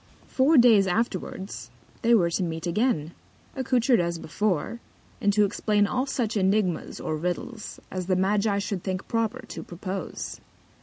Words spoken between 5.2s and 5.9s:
and to explain